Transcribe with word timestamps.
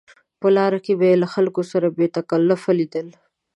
په 0.39 0.47
لاره 0.57 0.79
کې 0.85 0.93
به 0.99 1.05
یې 1.09 1.15
له 1.23 1.27
خلکو 1.33 1.61
سره 1.71 1.87
بې 1.97 2.07
تکلفه 2.17 2.71
لیدل. 2.79 3.07